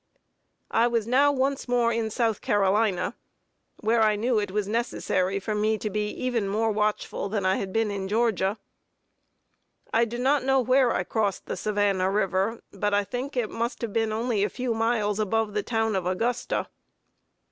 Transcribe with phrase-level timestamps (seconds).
[0.71, 3.13] I was now once more in South Carolina,
[3.81, 7.57] where I knew it was necessary for me to be even more watchful than I
[7.57, 8.57] had been in Georgia.
[9.93, 13.83] I do not know where I crossed the Savannah river, but I think it must
[13.83, 16.67] have been only a few miles above the town of Augusta.